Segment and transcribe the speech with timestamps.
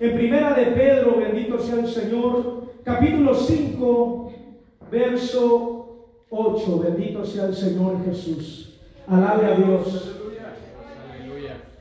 [0.00, 4.32] En primera de Pedro, bendito sea el Señor, capítulo 5,
[4.92, 8.78] verso 8, bendito sea el Señor Jesús.
[9.08, 10.14] Alabe a Dios.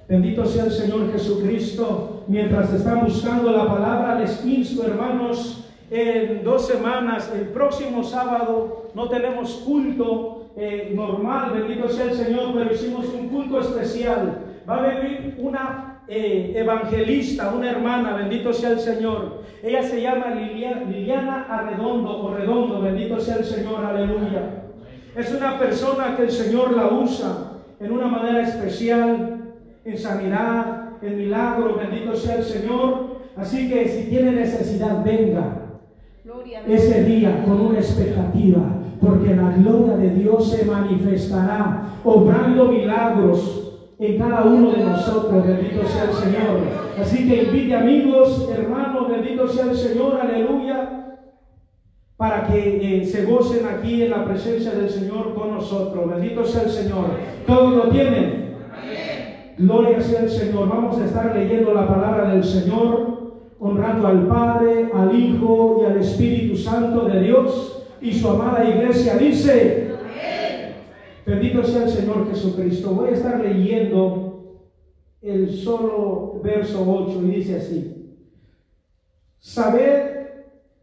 [0.09, 2.23] Bendito sea el Señor Jesucristo.
[2.27, 9.09] Mientras están buscando la palabra, les insto, hermanos, en dos semanas, el próximo sábado, no
[9.09, 14.39] tenemos culto eh, normal, bendito sea el Señor, pero hicimos un culto especial.
[14.67, 19.43] Va a venir una eh, evangelista, una hermana, bendito sea el Señor.
[19.61, 24.63] Ella se llama Liliana, Arredondo o Redondo, bendito sea el Señor, aleluya.
[25.15, 31.17] Es una persona que el Señor la usa en una manera especial, en sanidad, en
[31.17, 33.17] milagro, bendito sea el Señor.
[33.35, 35.63] Así que si tiene necesidad, venga
[36.67, 38.61] ese día con una expectativa,
[39.01, 43.66] porque la gloria de Dios se manifestará, obrando milagros
[43.99, 46.59] en cada uno de nosotros, bendito sea el Señor.
[47.01, 51.17] Así que invite amigos, hermanos, bendito sea el Señor, aleluya,
[52.15, 56.09] para que eh, se gocen aquí en la presencia del Señor con nosotros.
[56.09, 57.05] Bendito sea el Señor.
[57.45, 58.57] ¿Todos lo tienen?
[59.57, 60.69] Gloria sea el Señor.
[60.69, 65.97] Vamos a estar leyendo la palabra del Señor, honrando al Padre, al Hijo y al
[65.97, 67.85] Espíritu Santo de Dios.
[67.99, 69.86] Y su amada iglesia dice,
[71.27, 72.91] Bendito sea el Señor Jesucristo.
[72.91, 74.63] Voy a estar leyendo
[75.21, 78.15] el solo verso 8 y dice así.
[79.37, 80.27] Sabed,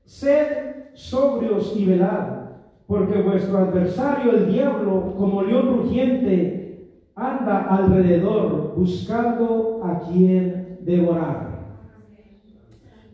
[0.04, 2.50] sed sobrios y velad,
[2.86, 11.54] porque vuestro adversario, el diablo, como león rugiente, anda alrededor buscando a quien devorar.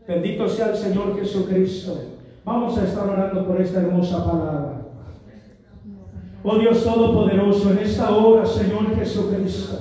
[0.08, 1.96] Bendito sea el Señor Jesucristo.
[2.44, 4.79] Vamos a estar orando por esta hermosa palabra.
[6.42, 9.78] Oh Dios Todopoderoso, en esta hora, Señor Jesucristo,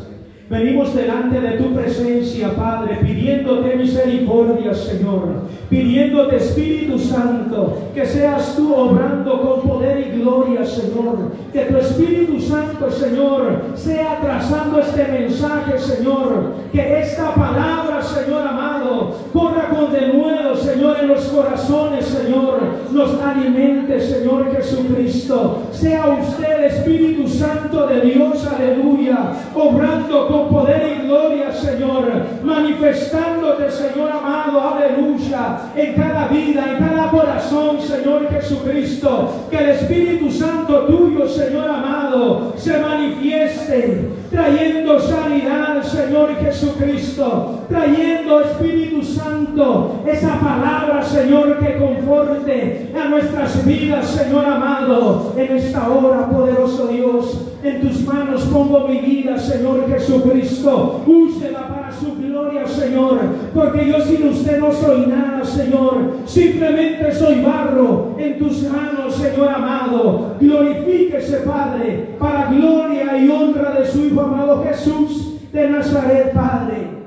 [0.50, 8.74] venimos delante de tu presencia, Padre, pidiéndote misericordia, Señor, pidiéndote Espíritu Santo, que seas tú
[8.74, 15.78] obrando con poder y gloria, Señor, que tu Espíritu Santo, Señor, sea trazando este mensaje,
[15.78, 22.60] Señor, que esta palabra, Señor amado, corra con denuedo, Señor, en los corazones, Señor,
[22.92, 25.64] nos alimente, Señor Jesucristo.
[25.72, 32.06] Sea usted, Espíritu Santo de Dios, aleluya, obrando con poder y gloria, Señor,
[32.44, 40.32] manifestándote, Señor amado, aleluya, en cada vida, en cada corazón, Señor Jesucristo, que el Espíritu
[40.32, 51.04] Santo tuyo, Señor amado, se manifieste, trayendo sanidad, Señor Jesucristo, trayendo Espíritu Santo, esa palabra,
[51.04, 58.02] Señor, que conforte a nuestras vidas, Señor amado, en esta hora, poderoso Dios, en tus
[58.06, 63.20] manos pongo mi vida, Señor Jesucristo, úsela para su gloria, Señor,
[63.54, 69.50] porque yo sin usted no soy nada, Señor, simplemente soy barro en tus manos, Señor
[69.50, 77.00] amado, glorifíquese, Padre, para gloria y honra de su Hijo amado Jesús de Nazaret, Padre.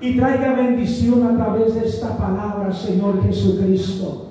[0.00, 4.27] Y traiga bendición a través de esta palabra, Señor Jesucristo.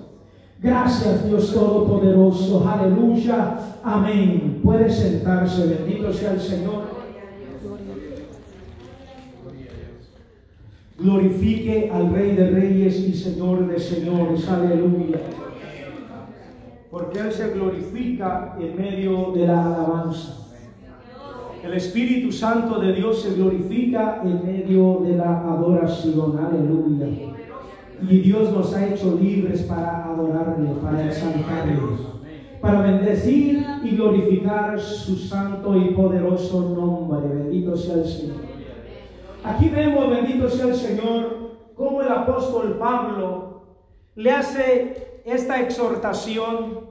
[0.59, 4.59] Gracias Dios Todopoderoso, aleluya, amén.
[4.63, 6.97] Puede sentarse, bendito sea el Señor.
[10.97, 15.19] Glorifique al Rey de Reyes y Señor de Señores, aleluya.
[16.89, 20.47] Porque Él se glorifica en medio de la alabanza.
[21.63, 26.39] El Espíritu Santo de Dios se glorifica en medio de la adoración.
[26.39, 27.36] Aleluya.
[28.01, 31.79] Y Dios nos ha hecho libres para adorarle, para exaltarle,
[32.61, 37.27] para bendecir y glorificar su santo y poderoso nombre.
[37.27, 38.37] Bendito sea el Señor.
[39.43, 43.61] Aquí vemos, bendito sea el Señor, cómo el apóstol Pablo
[44.15, 46.87] le hace esta exhortación,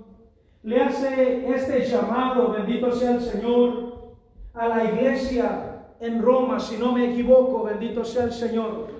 [0.62, 4.14] le hace este llamado, bendito sea el Señor,
[4.54, 8.95] a la iglesia en Roma, si no me equivoco, bendito sea el Señor.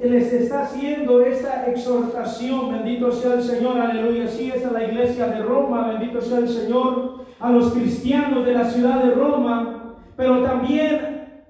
[0.00, 4.28] Les está haciendo esta exhortación, bendito sea el Señor, aleluya.
[4.28, 8.52] Sí, es a la iglesia de Roma, bendito sea el Señor, a los cristianos de
[8.52, 11.42] la ciudad de Roma, pero también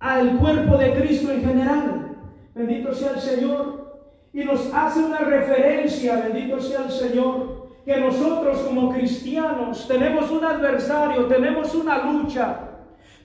[0.00, 2.16] al cuerpo de Cristo en general.
[2.52, 4.00] Bendito sea el Señor.
[4.32, 10.44] Y nos hace una referencia, bendito sea el Señor, que nosotros como cristianos tenemos un
[10.44, 12.58] adversario, tenemos una lucha,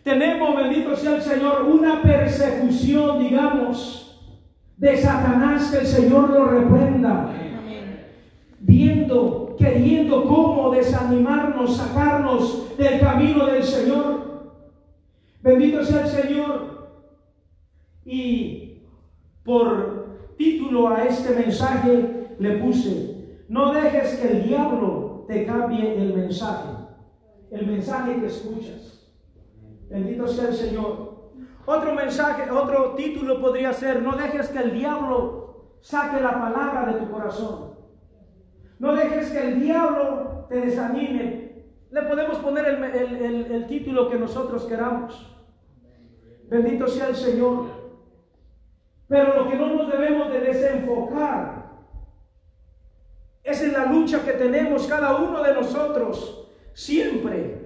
[0.03, 4.02] tenemos, bendito sea el Señor, una persecución, digamos,
[4.83, 7.31] de Satanás, que el Señor lo reprenda.
[8.59, 14.51] Viendo, queriendo cómo desanimarnos, sacarnos del camino del Señor.
[15.41, 16.89] Bendito sea el Señor.
[18.03, 18.81] Y
[19.45, 26.13] Por título a este mensaje le puse, no dejes que el diablo te cambie el
[26.13, 26.69] mensaje,
[27.51, 29.13] el mensaje que escuchas.
[29.89, 31.02] Bendito sea el Señor.
[31.65, 36.99] Otro mensaje, otro título podría ser, no dejes que el diablo saque la palabra de
[36.99, 37.75] tu corazón.
[38.79, 41.65] No dejes que el diablo te desanime.
[41.89, 45.29] Le podemos poner el, el título que nosotros queramos.
[46.49, 47.65] Bendito sea el Señor.
[49.07, 51.63] Pero lo que no nos debemos de desenfocar
[53.43, 57.62] es en la lucha que tenemos cada uno de nosotros siempre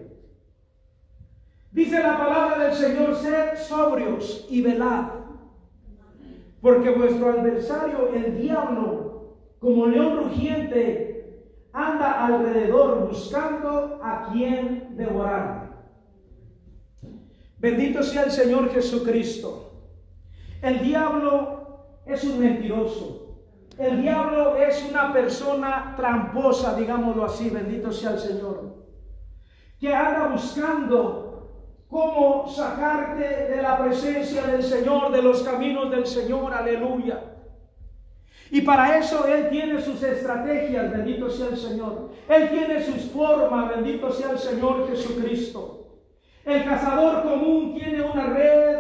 [1.71, 5.09] Dice la palabra del Señor, sed sobrios y velad,
[6.61, 11.17] porque vuestro adversario, el diablo, como león rugiente,
[11.73, 15.67] anda alrededor buscando a quien devorar.
[17.59, 19.71] Bendito sea el Señor Jesucristo.
[20.61, 21.57] El diablo
[22.05, 23.27] es un mentiroso.
[23.77, 28.75] El diablo es una persona tramposa, digámoslo así, bendito sea el Señor,
[29.79, 31.26] que anda buscando
[31.89, 37.21] cómo sacarte de la presencia del Señor, de los caminos del Señor, aleluya.
[38.49, 42.11] Y para eso Él tiene sus estrategias, bendito sea el Señor.
[42.29, 45.87] Él tiene sus formas, bendito sea el Señor Jesucristo.
[46.45, 48.77] El cazador común tiene una red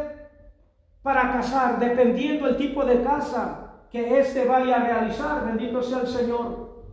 [1.01, 6.07] para cazar, dependiendo el tipo de caza que éste vaya a realizar, bendito sea el
[6.07, 6.85] Señor.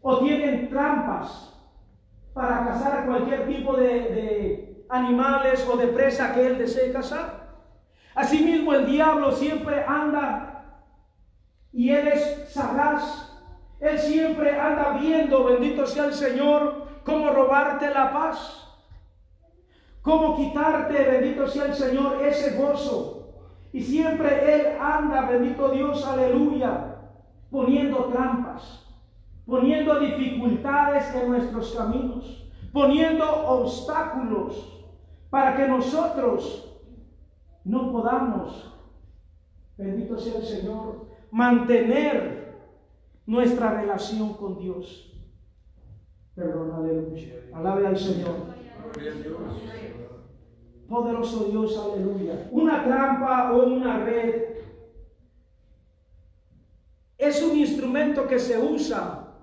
[0.00, 1.52] O tienen trampas
[2.32, 7.46] para cazar cualquier tipo de, de animales o de presa que él desee cazar.
[8.14, 10.56] Asimismo, el diablo siempre anda
[11.72, 13.32] y él es sagaz.
[13.78, 18.66] Él siempre anda viendo, bendito sea el Señor, cómo robarte la paz.
[20.00, 23.16] Cómo quitarte, bendito sea el Señor, ese gozo.
[23.72, 26.96] Y siempre Él anda, bendito Dios, aleluya,
[27.50, 28.86] poniendo trampas,
[29.44, 34.75] poniendo dificultades en nuestros caminos, poniendo obstáculos
[35.36, 36.80] para que nosotros
[37.62, 38.74] no podamos,
[39.76, 42.54] bendito sea el Señor, mantener
[43.26, 45.12] nuestra relación con Dios.
[46.34, 47.34] Perdón, aleluya.
[47.52, 48.34] Alabe al Señor.
[50.88, 52.48] Poderoso Dios, aleluya.
[52.50, 54.42] Una trampa o una red
[57.18, 59.34] es un instrumento que se usa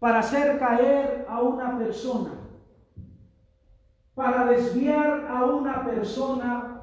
[0.00, 2.39] para hacer caer a una persona
[4.20, 6.82] para desviar a una persona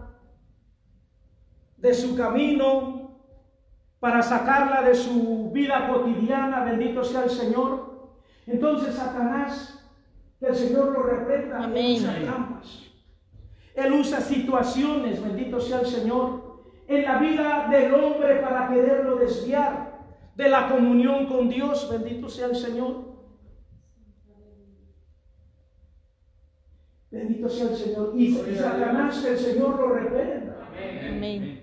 [1.78, 3.12] de su camino,
[4.00, 8.10] para sacarla de su vida cotidiana, bendito sea el Señor.
[8.48, 9.88] Entonces Satanás,
[10.40, 12.92] que el Señor lo reprenda, usa trampas.
[13.76, 20.00] Él usa situaciones, bendito sea el Señor, en la vida del hombre para quererlo desviar
[20.36, 23.17] de la comunión con Dios, bendito sea el Señor.
[27.10, 28.14] Bendito sea el Señor.
[28.16, 30.70] Y, Satanás, el Señor lo reprenda.
[31.10, 31.62] Amén.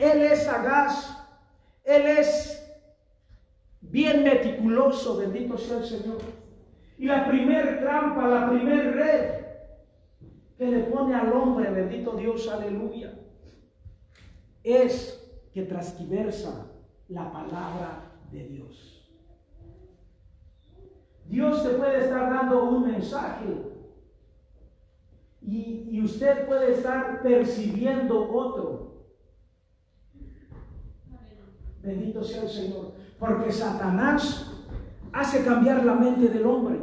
[0.00, 1.26] Él es sagaz.
[1.84, 2.66] Él es
[3.80, 5.16] bien meticuloso.
[5.16, 6.18] Bendito sea el Señor.
[6.98, 9.46] Y la primer trampa, la primer red
[10.56, 13.12] que le pone al hombre, bendito Dios, aleluya,
[14.64, 15.22] es
[15.52, 16.66] que transquiversa
[17.08, 19.06] la palabra de Dios.
[21.26, 23.44] Dios te puede estar dando un mensaje
[25.46, 28.96] y, usted puede estar percibiendo otro.
[31.82, 32.92] Bendito sea el Señor.
[33.18, 34.50] Porque Satanás
[35.12, 36.80] hace cambiar la mente del hombre.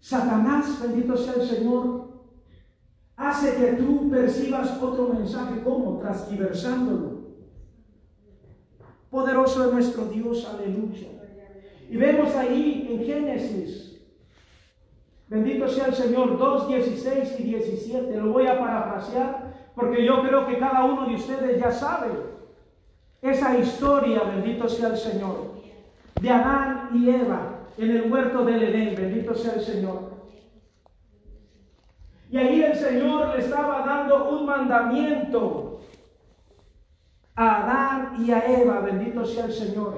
[0.00, 2.10] Satanás, bendito sea el Señor,
[3.16, 7.20] hace que tú percibas otro mensaje como transgiversándolo.
[9.08, 11.08] Poderoso es nuestro Dios, aleluya.
[11.88, 13.89] Y vemos ahí en Génesis
[15.30, 18.16] Bendito sea el Señor, 2, 16 y 17.
[18.16, 22.08] Lo voy a parafrasear porque yo creo que cada uno de ustedes ya sabe
[23.22, 25.52] esa historia, bendito sea el Señor,
[26.20, 30.10] de Adán y Eva en el huerto del Edén, bendito sea el Señor.
[32.28, 35.80] Y ahí el Señor le estaba dando un mandamiento
[37.36, 39.96] a Adán y a Eva, bendito sea el Señor.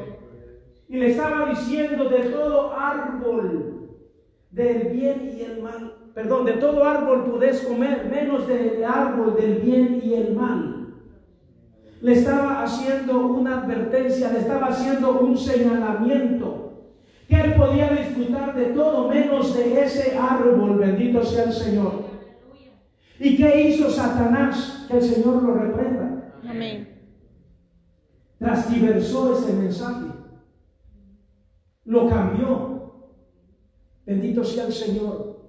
[0.90, 3.71] Y le estaba diciendo de todo árbol
[4.52, 5.94] del bien y el mal.
[6.14, 10.94] Perdón, de todo árbol podés comer, menos del árbol del bien y el mal.
[12.02, 16.58] Le estaba haciendo una advertencia, le estaba haciendo un señalamiento.
[17.28, 22.04] Que él podía disfrutar de todo menos de ese árbol, bendito sea el Señor.
[23.18, 24.84] ¿Y qué hizo Satanás?
[24.88, 26.34] Que el Señor lo reprenda.
[26.46, 26.88] Amén.
[29.38, 30.06] ese mensaje,
[31.84, 32.71] lo cambió.
[34.04, 35.40] Bendito sea el Señor.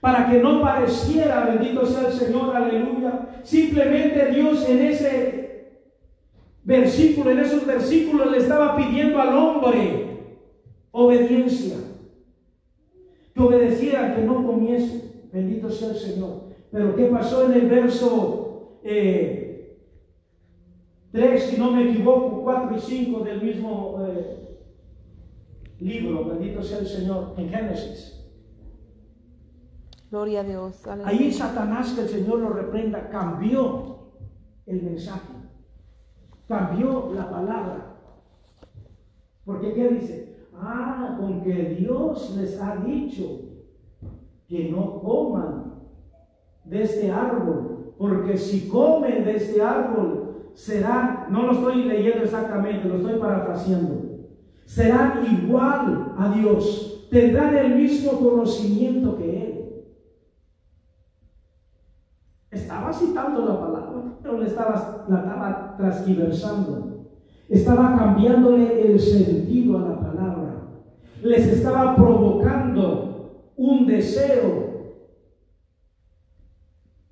[0.00, 3.40] Para que no pareciera, bendito sea el Señor, aleluya.
[3.42, 5.80] Simplemente Dios en ese
[6.64, 10.06] versículo, en esos versículos le estaba pidiendo al hombre
[10.90, 11.76] obediencia.
[13.34, 15.28] Que obedeciera, que no comiese.
[15.32, 16.44] Bendito sea el Señor.
[16.72, 19.50] Pero ¿qué pasó en el verso eh,
[21.12, 24.49] 3, si no me equivoco, 4 y 5 del mismo eh,
[25.80, 28.16] libro, bendito sea el Señor, en Génesis.
[30.10, 30.82] Gloria a Dios.
[31.04, 34.10] Ahí Satanás, que el Señor lo reprenda, cambió
[34.66, 35.32] el mensaje,
[36.48, 37.96] cambió la palabra.
[39.44, 40.46] Porque ¿qué dice?
[40.54, 43.40] Ah, con que Dios les ha dicho
[44.48, 45.74] que no coman
[46.64, 52.88] de este árbol, porque si comen de este árbol serán, no lo estoy leyendo exactamente,
[52.88, 53.99] lo estoy parafraseando,
[54.70, 59.84] serán igual a Dios, tendrán el mismo conocimiento que Él.
[62.52, 67.08] Estaba citando la palabra, pero le estaba, la estaba transgiversando,
[67.48, 70.68] estaba cambiándole el sentido a la palabra,
[71.20, 75.00] les estaba provocando un deseo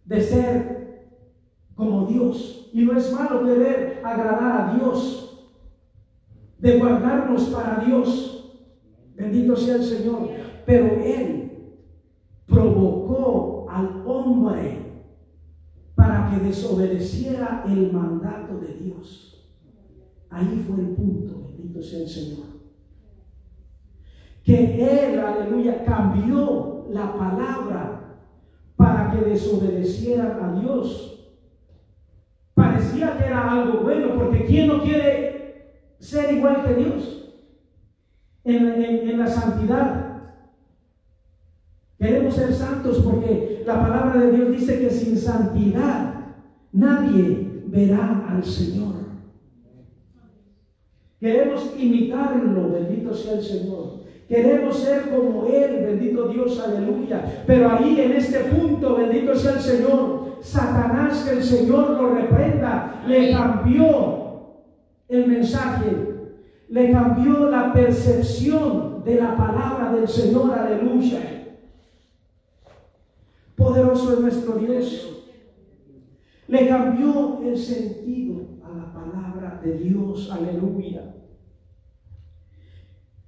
[0.04, 1.18] de ser
[1.74, 2.70] como Dios.
[2.72, 5.27] Y no es malo querer agradar a Dios,
[6.58, 8.54] de guardarnos para Dios.
[9.16, 10.28] Bendito sea el Señor.
[10.66, 11.76] Pero Él
[12.46, 14.78] provocó al hombre
[15.94, 19.50] para que desobedeciera el mandato de Dios.
[20.30, 22.46] Ahí fue el punto, bendito sea el Señor.
[24.44, 28.18] Que Él, aleluya, cambió la palabra
[28.76, 31.08] para que desobedecieran a Dios
[32.58, 35.27] parecía que era algo bueno, porque ¿quién no quiere
[36.08, 37.24] ser igual que Dios
[38.44, 40.04] en, la santidad?
[41.98, 46.14] Queremos ser santos porque la palabra de Dios dice que sin santidad
[46.72, 48.94] nadie verá al Señor.
[51.20, 53.98] Queremos imitarlo, bendito sea el Señor.
[54.28, 57.42] Queremos ser como Él, bendito Dios, aleluya.
[57.46, 63.02] Pero ahí en este punto, bendito sea el Señor, Satanás, que el Señor lo reprenda,
[63.06, 64.27] le cambió
[65.08, 65.96] el mensaje,
[66.68, 71.20] le cambió la percepción de la palabra del Señor, aleluya.
[73.56, 75.24] Poderoso es nuestro Dios.
[76.46, 81.14] Le cambió el sentido a la palabra de Dios, aleluya.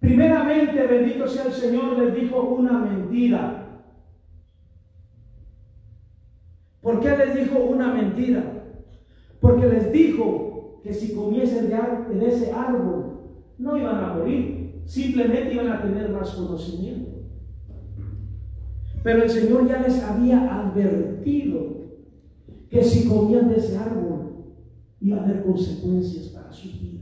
[0.01, 3.61] Primeramente, bendito sea el Señor, les dijo una mentira.
[6.81, 8.43] ¿Por qué les dijo una mentira?
[9.41, 10.51] Porque les dijo
[10.83, 13.21] que si comiesen de, ese árbol
[13.59, 17.11] no iban a morir, simplemente iban a tener más conocimiento.
[19.03, 21.81] Pero el Señor ya les había advertido
[22.69, 24.45] que si comían de ese árbol
[25.01, 27.01] iba a haber consecuencias para sus vidas.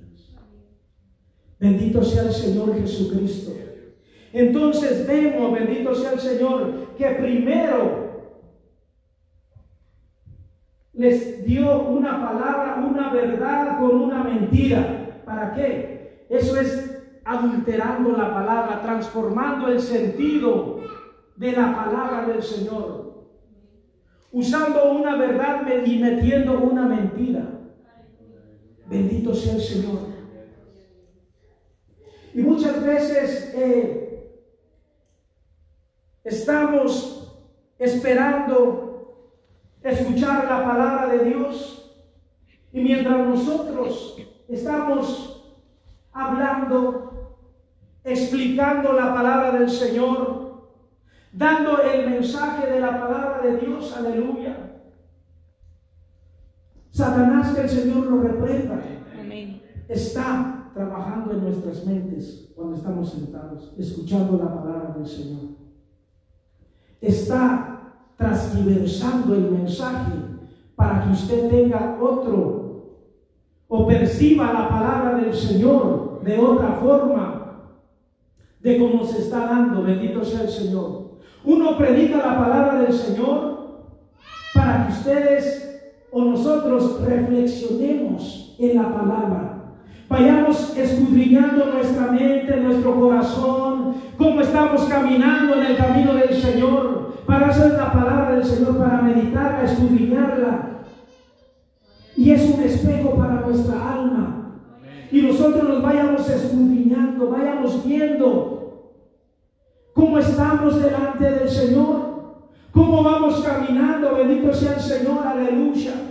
[1.59, 3.53] Bendito sea el Señor Jesucristo.
[4.33, 7.98] Entonces vemos, bendito sea el Señor, que primero
[10.99, 15.23] les dio una palabra, una verdad con una mentira.
[15.25, 16.27] ¿Para qué?
[16.29, 20.81] Eso es adulterando la palabra, transformando el sentido
[21.37, 23.29] de la palabra del Señor.
[24.33, 27.49] Usando una verdad y metiendo una mentira.
[28.87, 30.01] Bendito sea el Señor.
[32.35, 34.33] Y muchas veces eh,
[36.25, 37.41] estamos
[37.79, 38.88] esperando
[39.83, 41.97] escuchar la palabra de Dios.
[42.73, 44.17] Y mientras nosotros
[44.49, 45.57] estamos
[46.13, 47.39] hablando,
[48.05, 50.69] explicando la palabra del Señor,
[51.33, 54.69] dando el mensaje de la palabra de Dios, aleluya.
[56.91, 58.83] Satanás, que el Señor lo reprenda,
[59.89, 65.57] está trabajando en nuestras mentes cuando estamos sentados, escuchando la palabra del Señor.
[67.01, 67.68] Está
[68.19, 70.13] transversando el mensaje
[70.75, 72.59] para que usted tenga otro
[73.69, 77.39] o perciba la palabra del Señor de otra forma
[78.61, 79.83] de cómo se está dando.
[79.83, 81.19] Bendito sea el Señor.
[81.45, 83.59] Uno predica la palabra del Señor
[84.55, 89.58] para que ustedes o nosotros reflexionemos en la palabra.
[90.09, 97.49] Vayamos escudriñando nuestra mente, nuestro corazón, cómo estamos caminando en el camino del Señor para
[97.49, 100.85] hacer la palabra del Señor, para meditarla, escudriñarla.
[102.17, 104.55] Y es un espejo para nuestra alma.
[105.13, 108.95] nosotros nos vayamos escudriñando, vayamos viendo
[109.93, 116.08] cómo estamos delante del Señor, cómo vamos caminando, bendito sea el Señor, aleluya.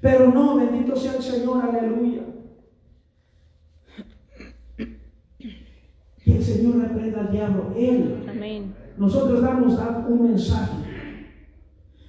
[0.00, 2.22] Pero no, bendito sea el Señor, aleluya.
[6.24, 7.72] Que el Señor reprenda al diablo.
[7.76, 8.26] Él.
[8.28, 8.74] Amén.
[8.96, 9.78] Nosotros damos
[10.08, 10.76] un mensaje.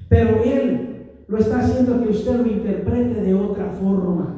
[0.08, 0.92] Pero Él
[1.28, 4.38] lo está haciendo que usted lo interprete de otra forma.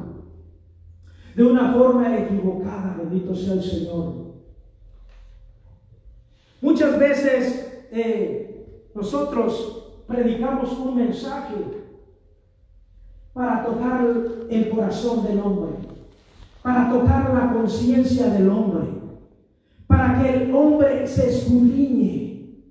[1.34, 4.24] De una forma equivocada, bendito sea el Señor.
[6.60, 11.83] Muchas veces eh, nosotros predicamos un mensaje
[13.34, 14.06] para tocar
[14.48, 15.72] el corazón del hombre,
[16.62, 18.84] para tocar la conciencia del hombre,
[19.88, 22.62] para que el hombre se escudriñe,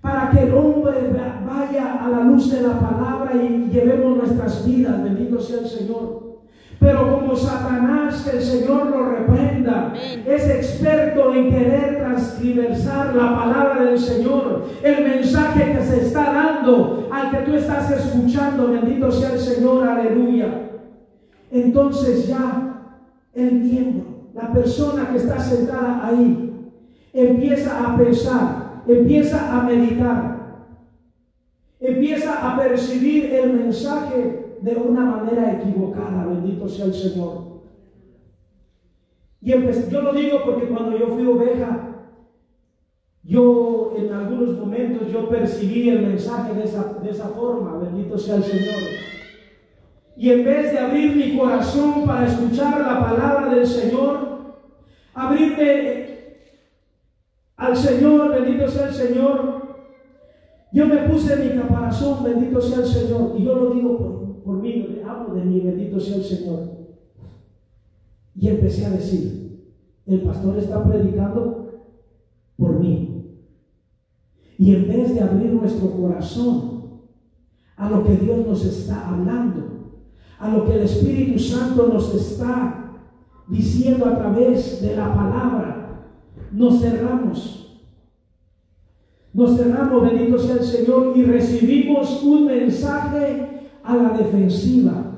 [0.00, 1.12] para que el hombre
[1.46, 6.40] vaya a la luz de la palabra y llevemos nuestras vidas, bendito sea el Señor.
[6.78, 9.10] Pero como Satanás, el Señor lo
[10.26, 17.08] es experto en querer transversar la palabra del Señor, el mensaje que se está dando
[17.10, 20.70] al que tú estás escuchando, bendito sea el Señor, aleluya.
[21.50, 22.96] Entonces ya
[23.34, 24.04] el miembro,
[24.34, 26.70] la persona que está sentada ahí,
[27.12, 30.66] empieza a pensar, empieza a meditar,
[31.80, 37.49] empieza a percibir el mensaje de una manera equivocada, bendito sea el Señor.
[39.40, 42.06] Y yo lo digo porque cuando yo fui oveja,
[43.22, 48.36] yo en algunos momentos yo percibí el mensaje de esa, de esa forma, bendito sea
[48.36, 48.80] el Señor.
[50.16, 54.56] Y en vez de abrir mi corazón para escuchar la palabra del Señor,
[55.14, 56.06] abrirme
[57.56, 59.60] al Señor, bendito sea el Señor,
[60.72, 64.56] yo me puse mi caparazón, bendito sea el Señor, y yo lo digo por por
[64.56, 66.79] mí, le hablo de mí, bendito sea el Señor.
[68.40, 69.66] Y empecé a decir,
[70.06, 71.82] el pastor está predicando
[72.56, 73.36] por mí.
[74.56, 77.02] Y en vez de abrir nuestro corazón
[77.76, 80.06] a lo que Dios nos está hablando,
[80.38, 82.96] a lo que el Espíritu Santo nos está
[83.46, 86.06] diciendo a través de la palabra,
[86.50, 87.78] nos cerramos.
[89.34, 95.10] Nos cerramos, bendito sea el Señor, y recibimos un mensaje a la defensiva.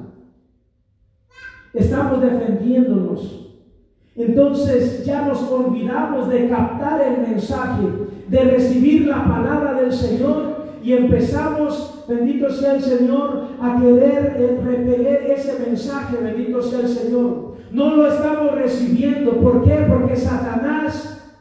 [1.74, 3.50] Estamos defendiéndonos.
[4.14, 7.82] Entonces ya nos olvidamos de captar el mensaje,
[8.28, 14.60] de recibir la palabra del Señor y empezamos, bendito sea el Señor, a querer eh,
[14.62, 17.52] repeler ese mensaje, bendito sea el Señor.
[17.70, 19.32] No lo estamos recibiendo.
[19.38, 19.86] ¿Por qué?
[19.88, 21.32] Porque Satanás,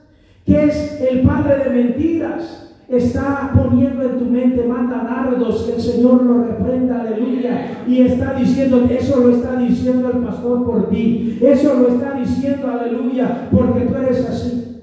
[0.45, 5.81] que es el padre de mentiras, está poniendo en tu mente, manda dardos, que el
[5.81, 7.83] Señor lo reprenda, aleluya.
[7.87, 11.39] Y está diciendo, eso lo está diciendo el pastor por ti.
[11.41, 14.81] Eso lo está diciendo, aleluya, porque tú eres así.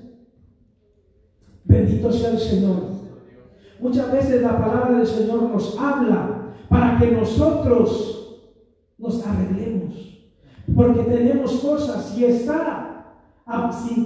[1.64, 2.76] Bendito sea el Señor.
[3.80, 8.40] Muchas veces la palabra del Señor nos habla para que nosotros
[8.96, 10.18] nos arreglemos.
[10.74, 12.87] Porque tenemos cosas y está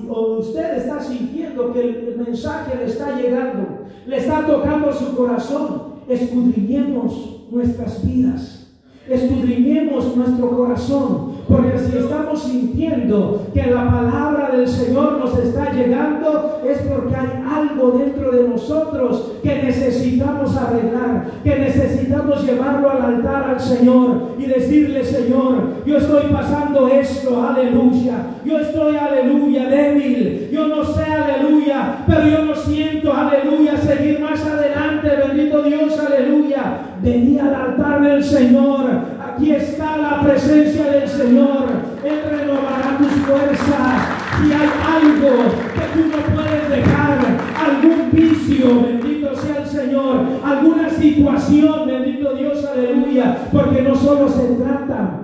[0.08, 5.94] o usted está sintiendo que el, mensaje le está llegando, le está tocando su corazón,
[6.08, 8.68] escudriñemos nuestras vidas,
[9.08, 16.62] escudriñemos nuestro corazón, porque si estamos sintiendo que la palabra del Señor nos está llegando,
[16.66, 23.50] es porque hay algo dentro de nosotros que necesitamos arreglar, que necesitamos llevarlo al altar
[23.50, 28.14] al Señor y decirle, Señor, yo estoy pasando esto, aleluya.
[28.46, 30.48] Yo estoy, aleluya, débil.
[30.50, 35.10] Yo no sé, aleluya, pero yo no siento, aleluya, seguir más adelante.
[35.28, 36.78] Bendito Dios, aleluya.
[37.02, 41.66] Vení al altar del Señor aquí está la presencia del Señor.
[42.04, 44.08] Él renovará tus fuerzas.
[44.38, 47.18] Si hay algo que tú no puedes dejar,
[47.56, 54.54] algún vicio, bendito sea el Señor, alguna situación, bendito Dios, aleluya, porque no solo se
[54.56, 55.20] trata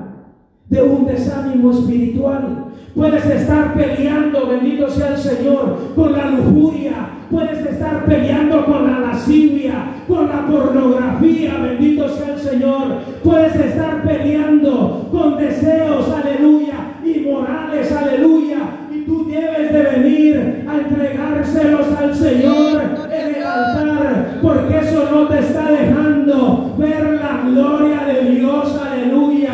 [0.69, 2.67] de un desánimo espiritual.
[2.95, 7.08] Puedes estar peleando, bendito sea el Señor, con la lujuria.
[7.31, 9.75] Puedes estar peleando con la lascivia,
[10.09, 12.87] con la pornografía, bendito sea el Señor.
[13.23, 18.59] Puedes estar peleando con deseos, aleluya, inmorales, aleluya.
[18.91, 25.29] Y tú debes de venir a entregárselos al Señor en el altar, porque eso no
[25.29, 29.53] te está dejando ver la gloria de Dios, aleluya.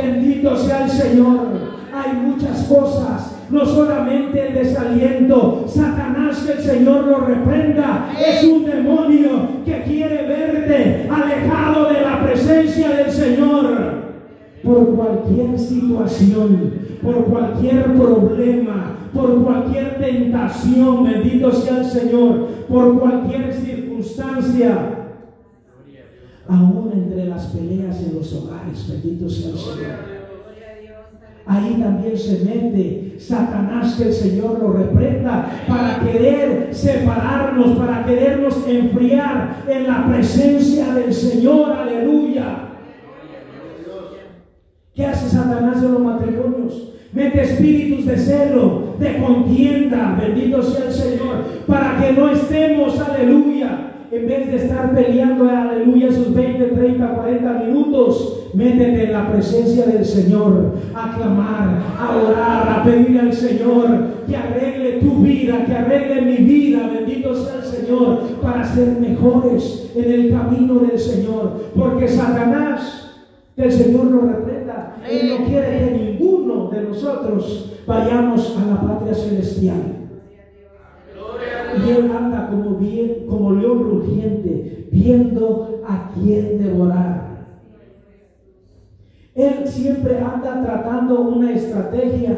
[0.00, 1.48] Bendito sea el Señor.
[1.92, 5.64] Hay muchas cosas, no solamente el desaliento.
[5.66, 12.22] Satanás, que el Señor lo reprenda, es un demonio que quiere verte alejado de la
[12.22, 13.98] presencia del Señor.
[14.62, 23.54] por cualquier situación, por cualquier problema, por cualquier tentación, bendito sea el Señor, por cualquier
[23.54, 25.06] circunstancia,
[26.48, 30.17] aún entre las peleas en los hogares, bendito sea el Señor.
[31.50, 38.54] Ahí también se mete Satanás, que el Señor lo reprenda, para querer separarnos, para querernos
[38.68, 41.72] enfriar en la presencia del Señor.
[41.72, 42.68] Aleluya.
[44.94, 46.92] ¿Qué hace Satanás en los matrimonios?
[47.14, 53.87] Mete espíritus de celo, de contienda, bendito sea el Señor, para que no estemos, aleluya,
[54.10, 59.86] en vez de estar peleando, aleluya, sus 20, 30, 40 minutos, métete en la presencia
[59.86, 63.86] del Señor, a clamar, a orar, a pedirle al Señor
[64.26, 69.90] que arregle tu vida, que arregle mi vida, bendito sea el Señor, para ser mejores
[69.94, 73.08] en el camino del Señor, porque Satanás
[73.58, 74.96] que el Señor lo reprenda.
[75.10, 79.97] Él no quiere que ninguno de nosotros vayamos a la patria celestial.
[81.76, 87.28] Y él anda como, bien, como león rugiente, viendo a quién devorar.
[89.34, 92.36] Él siempre anda tratando una estrategia,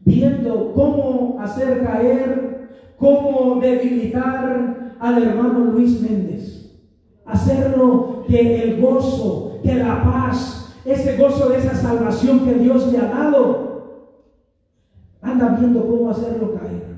[0.00, 6.80] viendo cómo hacer caer, cómo debilitar al hermano Luis Méndez.
[7.24, 12.98] Hacerlo que el gozo que la paz, ese gozo de esa salvación que Dios le
[12.98, 13.68] ha dado,
[15.20, 16.97] anda viendo cómo hacerlo caer.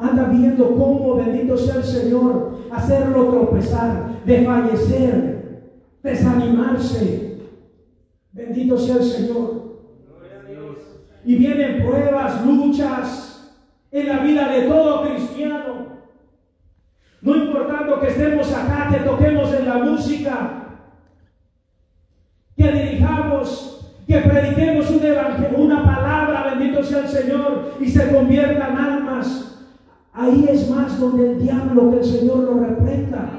[0.00, 7.38] Anda viendo cómo, bendito sea el Señor, hacerlo tropezar, desfallecer, desanimarse.
[8.32, 9.60] Bendito sea el Señor.
[11.22, 13.52] Y vienen pruebas, luchas
[13.92, 15.86] en la vida de todo cristiano.
[17.20, 20.64] No importando que estemos acá, que toquemos en la música,
[22.56, 28.78] que dirijamos, que prediquemos un evangelio, una palabra, bendito sea el Señor, y se conviertan
[28.78, 28.99] almas.
[30.20, 33.30] Ahí es más donde el diablo, que el Señor lo reprenda,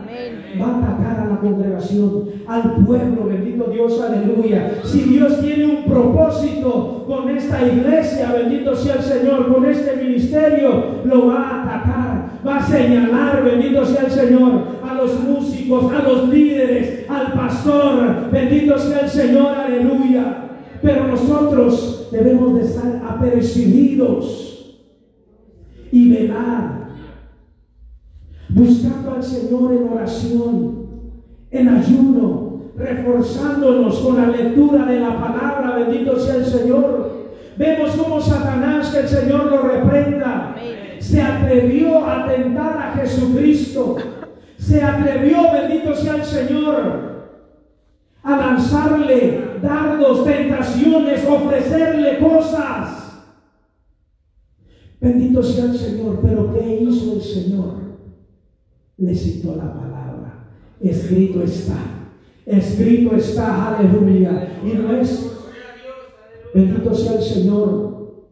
[0.60, 4.80] va a atacar a la congregación, al pueblo, bendito Dios, aleluya.
[4.84, 11.04] Si Dios tiene un propósito con esta iglesia, bendito sea el Señor, con este ministerio,
[11.06, 14.52] lo va a atacar, va a señalar, bendito sea el Señor,
[14.84, 20.48] a los músicos, a los líderes, al pastor, bendito sea el Señor, aleluya.
[20.82, 24.51] Pero nosotros debemos de estar apercibidos
[25.92, 26.88] y velar,
[28.50, 30.88] buscando al Señor en oración,
[31.52, 37.12] en ayuno, reforzándonos con la lectura de la palabra, bendito sea el Señor.
[37.58, 40.56] Vemos cómo Satanás, que el Señor lo reprenda,
[41.00, 43.98] se atrevió a tentar a Jesucristo,
[44.58, 47.12] se atrevió, bendito sea el Señor,
[48.24, 53.01] a lanzarle dardos, tentaciones, ofrecerle cosas.
[55.02, 57.74] Bendito sea el Señor, pero ¿qué hizo el Señor?
[58.98, 60.46] Le citó la palabra.
[60.80, 61.78] Escrito está.
[62.46, 64.60] Escrito está, aleluya.
[64.64, 65.32] Y no es,
[66.54, 68.28] bendito sea el Señor,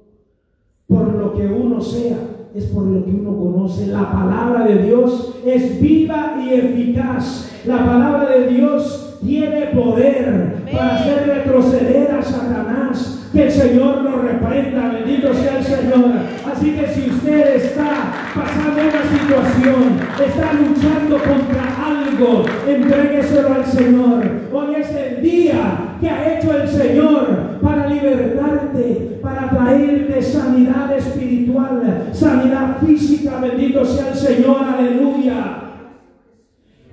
[0.85, 2.19] por lo que uno sea,
[2.53, 3.87] es por lo que uno conoce.
[3.87, 7.51] La palabra de Dios es viva y eficaz.
[7.65, 14.21] La palabra de Dios tiene poder para hacer retroceder a Satanás que el Señor lo
[14.21, 16.11] reprenda, bendito sea el Señor.
[16.51, 24.23] Así que si usted está pasando una situación, está luchando contra algo, entrégueselo al Señor.
[24.51, 32.09] Hoy es el día que ha hecho el Señor para libertarte, para traerte sanidad espiritual,
[32.11, 35.57] sanidad física, bendito sea el Señor, aleluya.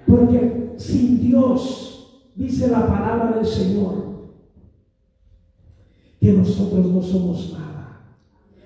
[0.07, 4.16] Porque sin Dios, dice la palabra del Señor,
[6.21, 8.01] que nosotros no somos nada.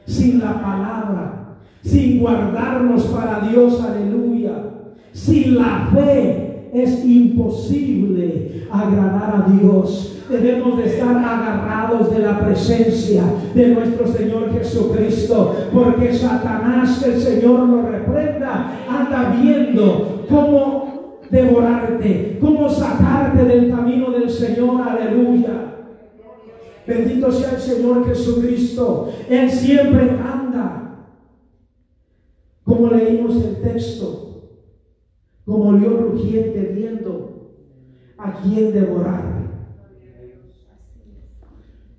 [0.06, 4.52] Sin la palabra, sin guardarnos para Dios, aleluya.
[5.12, 10.18] Sin la fe es imposible agradar a Dios.
[10.30, 17.68] Debemos de estar agarrados de la presencia de nuestro Señor Jesucristo, porque Satanás, el Señor
[17.68, 25.79] lo reprenda, anda viendo cómo devorarte, cómo sacarte del camino del Señor, aleluya.
[26.90, 29.12] Bendito sea el Señor Jesucristo.
[29.28, 31.06] Él siempre anda.
[32.64, 34.50] Como leímos el texto,
[35.44, 37.52] como león rugiente viendo
[38.18, 39.22] a quien devorar.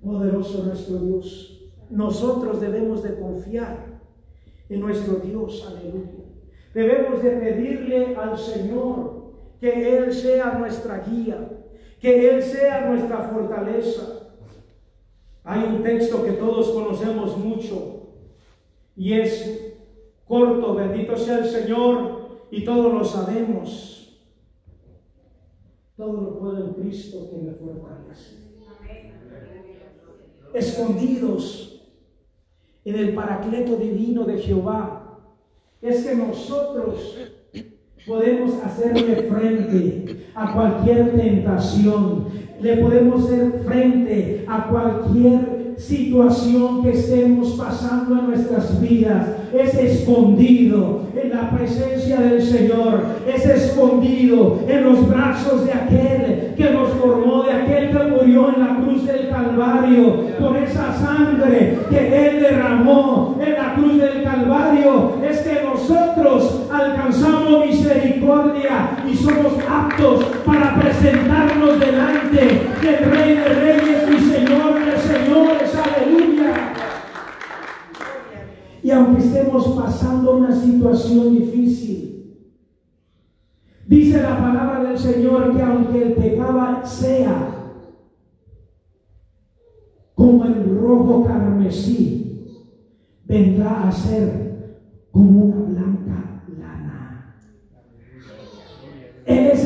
[0.04, 1.72] Poderoso nuestro Dios.
[1.88, 4.02] Nosotros debemos de confiar
[4.68, 5.66] en nuestro Dios.
[5.66, 6.24] Aleluya.
[6.74, 11.48] Debemos de pedirle al Señor que Él sea nuestra guía
[12.02, 14.21] que Él sea nuestra fortaleza.
[15.44, 18.02] Hay un texto que todos conocemos mucho
[18.96, 19.74] y es
[20.26, 24.20] corto, bendito sea el Señor y todos lo sabemos.
[25.96, 28.36] Todo lo puedo en Cristo que me fortalece.
[30.54, 31.90] Escondidos
[32.84, 35.18] en el paracleto divino de Jehová,
[35.80, 37.18] es que nosotros
[38.06, 42.26] podemos hacerle frente a cualquier tentación,
[42.60, 49.26] le podemos hacer frente a cualquier situación que estemos pasando en nuestras vidas.
[49.52, 56.70] Es escondido en la presencia del Señor, es escondido en los brazos de aquel que
[56.70, 62.28] nos formó, de aquel que murió en la cruz del Calvario, por esa sangre que
[62.28, 65.16] Él derramó en la cruz del Calvario.
[65.28, 67.52] Es que nosotros alcanzamos
[68.22, 72.36] y somos aptos para presentarnos delante
[72.80, 75.74] del Rey de Reyes y Señor de Señores.
[75.74, 76.72] Aleluya.
[78.80, 82.36] Y aunque estemos pasando una situación difícil,
[83.88, 87.48] dice la palabra del Señor que aunque el pecado sea
[90.14, 92.46] como el rojo carmesí,
[93.24, 94.78] vendrá a ser
[95.10, 96.31] como una blanca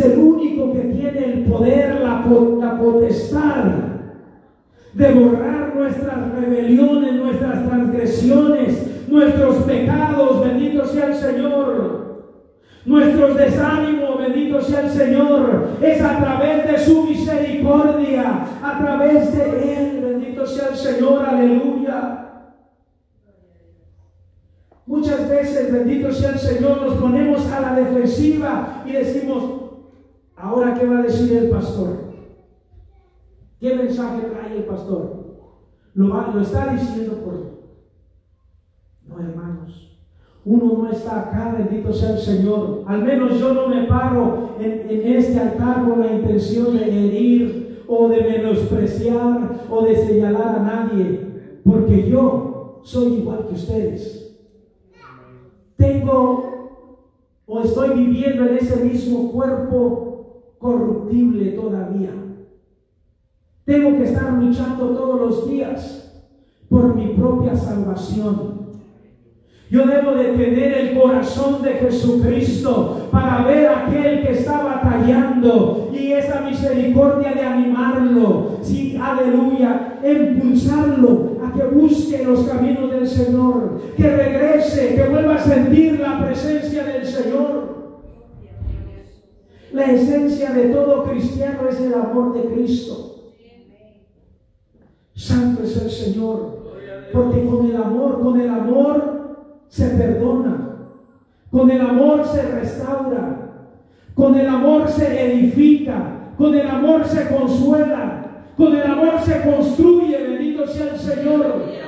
[0.06, 2.24] el único que tiene el poder, la,
[2.78, 3.64] potestad
[4.92, 12.06] de borrar nuestras rebeliones, nuestras transgresiones, nuestros pecados, bendito sea el Señor.
[12.86, 19.74] Nuestros desánimos, bendito sea el Señor, es a través de su misericordia, a través de
[19.74, 22.26] Él, bendito sea el Señor, aleluya.
[24.86, 29.65] Muchas veces, bendito sea el Señor, nos ponemos a la defensiva y decimos,
[30.36, 32.06] ahora qué va a decir el pastor.
[33.60, 35.26] ¿Qué mensaje trae el pastor?
[35.94, 37.56] Lo, está diciendo por
[39.08, 39.98] No, hermanos.
[40.44, 42.84] Uno no está acá, bendito sea el Señor.
[42.86, 47.84] Al menos yo no me paro en, en este altar con la intención de herir
[47.88, 51.60] o de menospreciar o de señalar a nadie.
[51.64, 54.36] Porque yo soy igual que ustedes.
[55.76, 56.46] Tengo
[57.46, 60.05] o estoy viviendo en ese mismo cuerpo
[60.66, 62.10] corruptible todavía.
[63.64, 66.24] Tengo que estar luchando todos los días
[66.68, 68.56] por mi propia salvación.
[69.70, 75.90] Yo debo de tener el corazón de Jesucristo para ver a aquel que está batallando
[75.92, 83.80] y esa misericordia de animarlo, sí, aleluya, impulsarlo a que busque los caminos del Señor,
[83.96, 87.85] que regrese, que vuelva a sentir la presencia del Señor.
[89.76, 93.34] La esencia de todo cristiano es el amor de Cristo.
[95.14, 96.72] Santo es el Señor.
[97.12, 99.36] Porque con el amor, con el amor
[99.68, 100.78] se perdona.
[101.50, 103.50] Con el amor se restaura.
[104.14, 106.32] Con el amor se edifica.
[106.38, 108.46] Con el amor se consuela.
[108.56, 110.16] Con el amor se construye.
[110.22, 111.85] Bendito sea el Señor.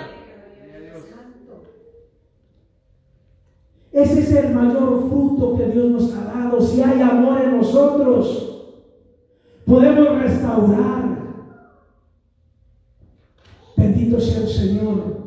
[3.98, 6.61] Ese es el mayor fruto que Dios nos ha dado.
[6.61, 8.64] Si hay amor en nosotros,
[9.66, 11.08] podemos restaurar,
[13.76, 15.18] Bendito sea el Señor.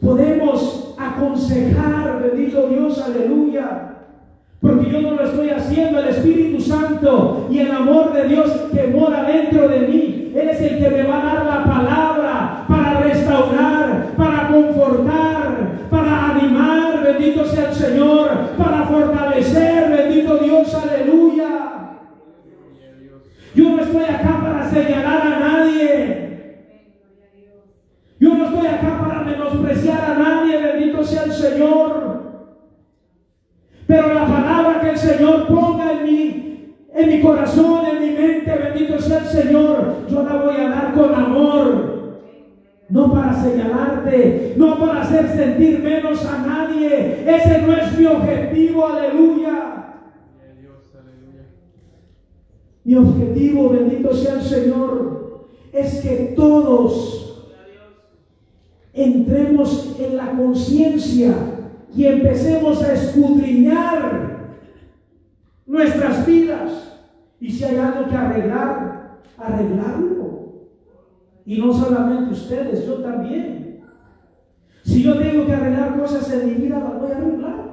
[0.00, 3.96] Podemos aconsejar, bendito Dios, aleluya.
[4.60, 8.86] Porque yo no lo estoy haciendo, el Espíritu Santo y el amor de Dios que
[8.86, 10.32] mora dentro de mí.
[10.34, 16.30] Él es el que me va a dar la palabra para restaurar, para confortar, para
[16.30, 21.98] animar, bendito sea el Señor, para fortalecer, bendito Dios, aleluya.
[23.54, 26.68] Yo no estoy acá para señalar a nadie.
[28.20, 32.18] Yo no estoy acá para menospreciar a nadie, bendito sea el Señor.
[33.86, 38.50] Pero la palabra que el Señor ponga en mi, en mi corazón, en mi mente,
[38.50, 41.97] bendito sea el Señor, yo la voy a dar con amor.
[42.88, 47.24] No para señalarte, no para hacer sentir menos a nadie.
[47.26, 49.68] Ese no es mi objetivo, aleluya.
[52.84, 57.18] Mi objetivo, bendito sea el Señor, es que todos
[58.94, 61.34] entremos en la conciencia
[61.94, 64.54] y empecemos a escudriñar
[65.66, 66.98] nuestras vidas.
[67.40, 70.17] Y si hay algo que arreglar, arreglarlo.
[71.48, 73.80] Y no solamente ustedes, yo también.
[74.84, 77.70] Si yo tengo que arreglar cosas en mi vida, las voy a arreglar.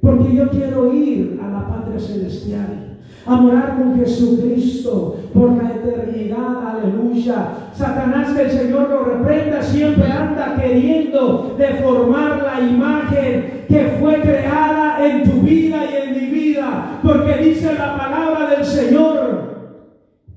[0.00, 2.98] Porque yo quiero ir a la patria celestial.
[3.24, 7.50] a morar con Jesucristo por la eternidad, aleluya.
[7.72, 15.06] Satanás que el Señor lo reprenda siempre anda queriendo deformar la imagen que fue creada
[15.06, 19.51] en tu vida y en mi vida, porque dice la palabra del Señor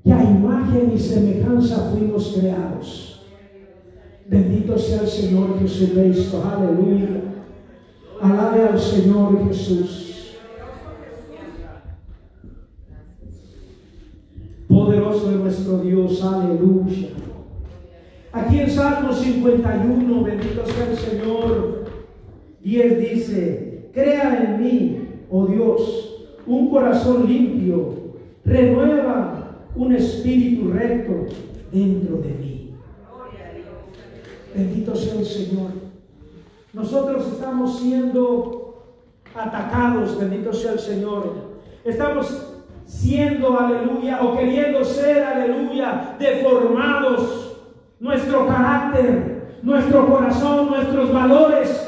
[0.06, 3.26] que a imagen y semejanza fuimos creados.
[4.28, 7.22] Bendito sea el Señor Jesucristo, aleluya.
[8.22, 10.36] Alabe al Señor Jesús.
[14.68, 17.08] Poderoso es nuestro Dios, aleluya.
[18.30, 21.84] Aquí en Salmo 51, bendito sea el Señor,
[22.62, 27.94] 10 dice, crea en mí, oh Dios, un corazón limpio,
[28.44, 29.35] renueva
[29.76, 31.26] un espíritu recto
[31.70, 32.74] dentro de mí.
[34.54, 35.70] Bendito sea el Señor.
[36.72, 38.84] Nosotros estamos siendo
[39.34, 41.32] atacados, bendito sea el Señor.
[41.84, 42.54] Estamos
[42.86, 47.58] siendo, aleluya, o queriendo ser, aleluya, deformados.
[48.00, 51.82] Nuestro carácter, nuestro corazón, nuestros valores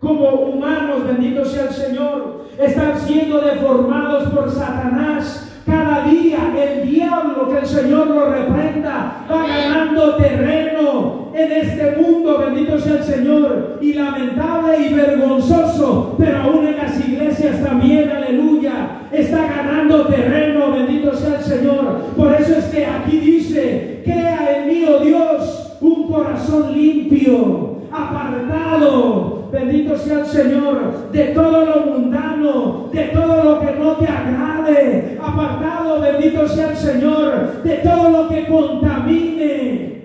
[0.00, 5.45] como humanos, bendito sea el Señor, están siendo deformados por Satanás.
[5.66, 12.38] Cada día el diablo, que el Señor lo reprenda, va ganando terreno en este mundo,
[12.38, 19.08] bendito sea el Señor, y lamentable y vergonzoso, pero aún en las iglesias también, aleluya,
[19.10, 22.00] está ganando terreno, bendito sea el Señor.
[22.16, 29.35] Por eso es que aquí dice, crea en mí, oh Dios, un corazón limpio, apartado,
[29.50, 35.18] bendito sea el Señor, de todo lo mundano, de todo lo que no te agrade,
[35.20, 39.96] apartado, bendito sea el Señor, de todo lo que contamine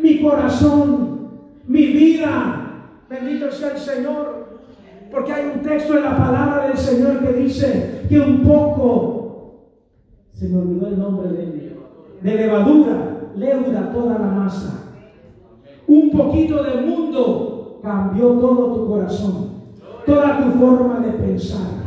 [0.00, 1.30] mi corazón,
[1.66, 2.64] mi vida.
[3.08, 4.48] Bendito sea el Señor.
[5.10, 9.64] Porque hay un texto en la palabra del Señor que dice que un poco,
[10.32, 11.76] se me olvidó el nombre de,
[12.20, 14.84] de levadura, leuda toda la masa.
[15.86, 19.50] Un poquito de mundo cambió todo tu corazón,
[20.06, 21.78] toda tu forma de pensar.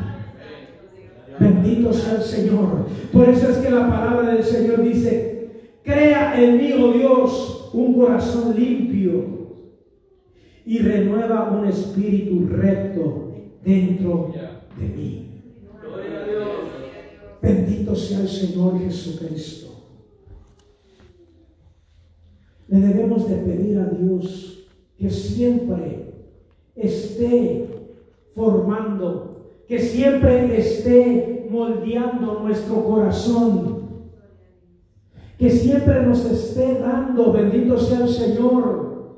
[1.40, 2.86] Bendito sea el Señor.
[3.12, 5.50] Por eso es que la palabra del Señor dice,
[5.84, 9.42] crea en mí, oh Dios, un corazón limpio
[10.66, 14.32] y renueva un espíritu recto dentro
[14.78, 15.28] de mí.
[17.42, 19.70] Bendito sea el Señor Jesucristo.
[22.68, 24.51] Le debemos de pedir a Dios
[25.02, 26.14] que siempre
[26.76, 27.68] esté
[28.36, 33.82] formando, que siempre esté moldeando nuestro corazón
[35.42, 39.18] que siempre nos esté dando, bendito sea el Señor,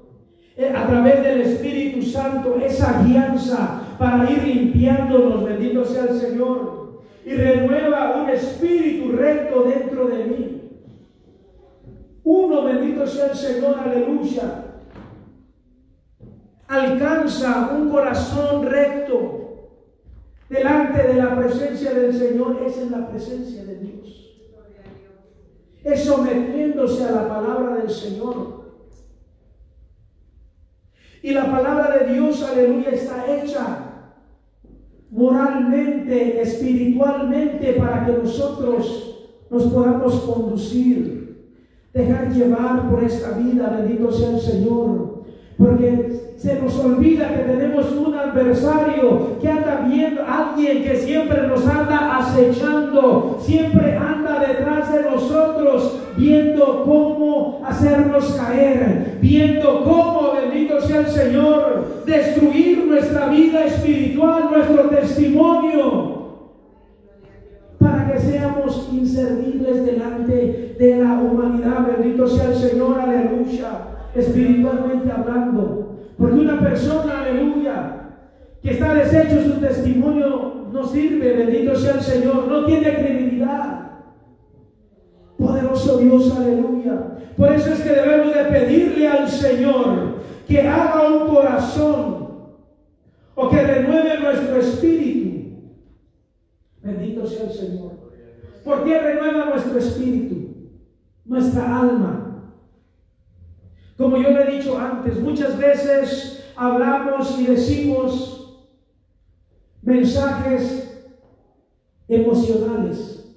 [0.55, 7.01] eh, a través del Espíritu Santo, esa guianza para ir limpiándonos, bendito sea el Señor,
[7.25, 10.61] y renueva un espíritu recto dentro de mí.
[12.23, 14.62] Uno, bendito sea el Señor, aleluya,
[16.73, 19.69] alcanza un corazón recto
[20.49, 24.23] delante de la presencia del Señor, es en la presencia de Dios
[25.83, 28.63] es sometiéndose a la palabra del Señor.
[31.21, 33.89] Y la palabra de Dios, aleluya, está hecha
[35.09, 41.53] moralmente, espiritualmente, para que nosotros nos podamos conducir,
[41.93, 45.12] dejar llevar por esta vida, bendito sea el Señor.
[45.57, 51.65] Porque se nos olvida que tenemos un adversario que anda viendo, alguien que siempre nos
[51.67, 61.01] anda acechando, siempre anda detrás de nosotros, viendo cómo hacernos caer, viendo cómo, bendito sea
[61.01, 66.23] el Señor, destruir nuestra vida espiritual, nuestro testimonio
[67.77, 71.87] para que seamos inservibles delante de la humanidad.
[71.97, 75.97] Bendito sea el Señor, aleluya espiritualmente hablando.
[76.17, 78.03] Porque una persona, aleluya,
[78.61, 83.91] que está deshecho su testimonio no sirve, bendito sea el Señor, no tiene credibilidad.
[85.37, 87.17] Poderoso Dios, aleluya.
[87.35, 90.13] Por eso es que debemos de pedirle al Señor
[90.47, 92.27] que haga un corazón
[93.35, 95.23] o que renueve nuestro espíritu.
[96.81, 97.91] Bendito sea el Señor.
[98.63, 100.35] ¿Por qué renueva nuestro espíritu?
[101.25, 102.22] Nuestra alma.
[103.97, 108.63] Como yo le he dicho antes, muchas veces hablamos y decimos
[109.81, 111.05] mensajes
[112.07, 113.35] emocionales,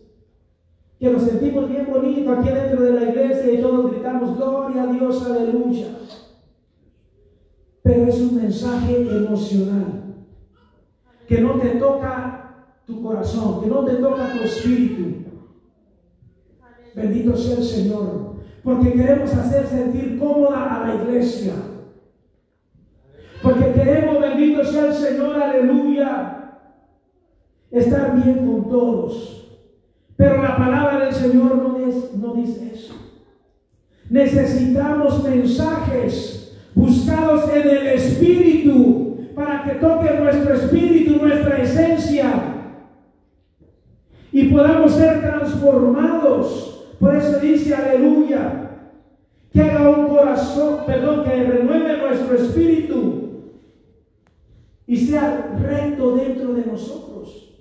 [0.99, 4.87] que nos sentimos bien bonito aquí dentro de la iglesia y todos gritamos, gloria a
[4.87, 5.89] Dios, aleluya.
[7.83, 10.15] Pero es un mensaje emocional,
[11.29, 12.47] que no te toca
[12.87, 15.27] tu corazón, que no te toca tu espíritu.
[16.95, 18.36] Bendito sea el Señor.
[18.67, 21.53] Porque queremos hacer sentir cómoda a la iglesia.
[23.41, 26.59] Porque queremos, bendito sea el Señor, aleluya,
[27.71, 29.61] estar bien con todos.
[30.17, 32.95] Pero la palabra del Señor no, no dice eso.
[34.11, 42.33] Necesitamos mensajes buscados en el Espíritu para que toque nuestro espíritu, nuestra esencia
[44.33, 46.76] y podamos ser transformados.
[46.99, 48.71] Por eso dice, aleluya,
[49.53, 53.17] que haga un corazón, perdón, que renueve nuestro espíritu
[54.87, 57.55] y sea recto dentro de nosotros.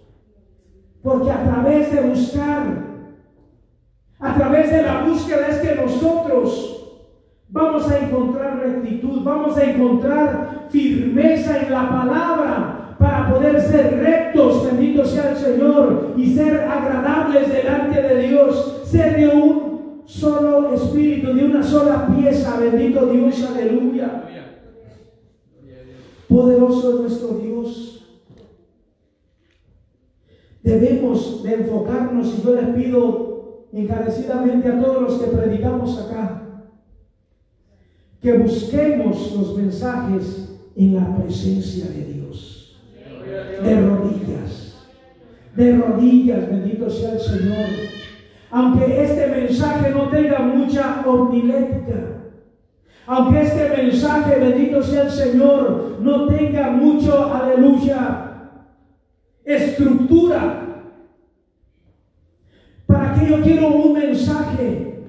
[1.01, 2.63] Porque a través de buscar,
[4.19, 6.75] a través de la búsqueda es que nosotros
[7.49, 14.65] vamos a encontrar rectitud, vamos a encontrar firmeza en la palabra para poder ser rectos,
[14.65, 21.45] bendito sea el Señor, y ser agradables delante de Dios, de un solo espíritu, de
[21.45, 24.23] una sola pieza, bendito Dios, aleluya.
[26.27, 28.07] Poderoso es nuestro Dios.
[30.63, 36.41] Debemos de enfocarnos, y yo les pido encarecidamente a todos los que predicamos acá,
[38.21, 42.81] que busquemos los mensajes en la presencia de Dios,
[43.63, 44.87] de rodillas,
[45.55, 48.04] de rodillas, bendito sea el Señor.
[48.55, 52.21] Aunque este mensaje no tenga mucha omnilética,
[53.05, 58.53] aunque este mensaje, bendito sea el Señor, no tenga mucho, aleluya,
[59.43, 60.85] estructura.
[62.85, 65.03] ¿Para que yo quiero un mensaje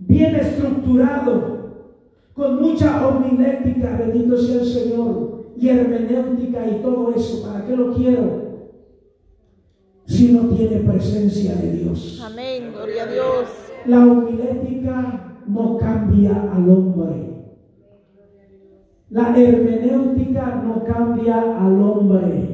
[0.00, 1.94] bien estructurado,
[2.34, 7.46] con mucha homilética, bendito sea el Señor, y hermenéutica y todo eso?
[7.46, 8.49] ¿Para qué lo quiero?
[10.20, 12.22] Si no tiene presencia de Dios.
[12.22, 13.46] Amén, gloria a Dios.
[13.86, 17.30] La homilética no cambia al hombre.
[19.08, 22.48] La hermenéutica no cambia al hombre.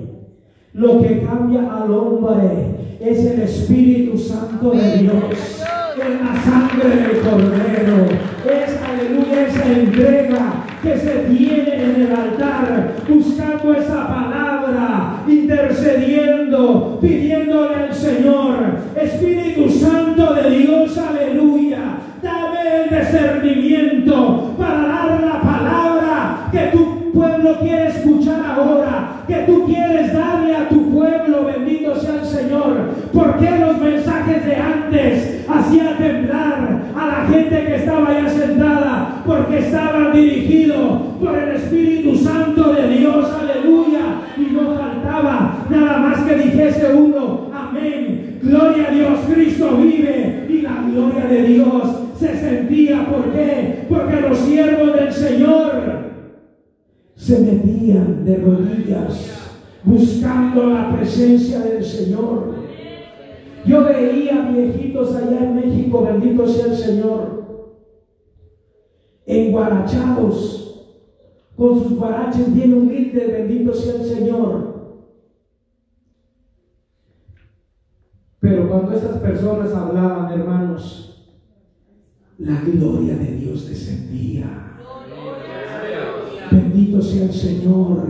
[0.75, 5.25] Lo que cambia al hombre es el Espíritu Santo de Dios.
[5.35, 8.07] Es la sangre del Cordero.
[8.49, 17.75] Es, aleluya, esa entrega que se tiene en el altar, buscando esa palabra, intercediendo, pidiéndole
[17.75, 18.57] al Señor,
[18.95, 21.79] Espíritu Santo de Dios, aleluya,
[22.23, 29.65] dame el discernimiento para dar la palabra que tu pueblo quiere escuchar ahora, que tú
[29.65, 35.97] quieres darle a tu pueblo, bendito sea el Señor, porque los mensajes de antes hacían
[35.97, 40.36] temblar a la gente que estaba ya sentada, porque estaban dirigidos
[41.21, 47.51] por el Espíritu Santo de Dios, aleluya, y no faltaba nada más que dijese uno,
[47.53, 51.83] amén, gloria a Dios, Cristo vive, y la gloria de Dios
[52.19, 53.87] se sentía, ¿por qué?
[53.89, 55.73] Porque los siervos del Señor
[57.15, 59.37] se metían de rodillas
[59.85, 62.55] buscando la presencia del Señor.
[63.65, 67.45] Yo veía viejitos allá en México, bendito sea el Señor,
[69.27, 70.66] enguarachados,
[71.57, 74.77] con sus guaraches bien humildes, bendito sea el Señor.
[78.41, 81.37] Pero cuando estas personas hablaban, hermanos,
[82.39, 84.75] la gloria de Dios descendía.
[86.51, 88.07] Bendito sea el Señor.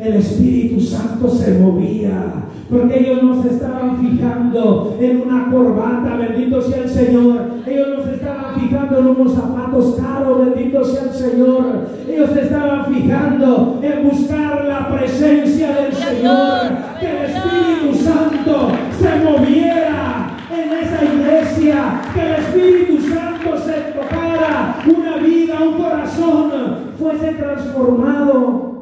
[0.00, 2.44] El Espíritu Santo se movía.
[2.70, 7.40] Porque ellos no se estaban fijando en una corbata, bendito sea el Señor.
[7.66, 11.64] Ellos no se estaban fijando en unos zapatos caros, bendito sea el Señor.
[12.08, 16.60] Ellos se estaban fijando en buscar la presencia del Señor.
[16.98, 18.68] Que el Espíritu Santo
[18.98, 22.00] se moviera en esa iglesia.
[22.14, 26.50] Que el Espíritu Santo se tocara una vida, un corazón,
[26.98, 28.73] fuese transformado.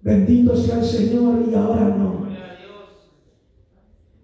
[0.00, 2.28] Bendito sea el Señor y ahora no.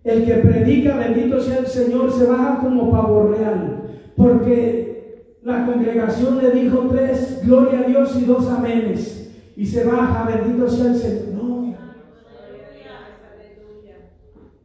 [0.05, 4.13] El que predica, bendito sea el Señor, se baja como pavo real.
[4.17, 9.33] Porque la congregación le dijo tres, gloria a Dios y dos amenes.
[9.57, 11.35] Y se baja, bendito sea el Señor.
[11.35, 11.75] No.